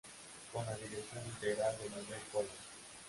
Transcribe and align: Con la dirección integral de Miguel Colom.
Con 0.51 0.65
la 0.65 0.75
dirección 0.77 1.23
integral 1.27 1.77
de 1.77 1.89
Miguel 1.91 2.21
Colom. 2.31 2.47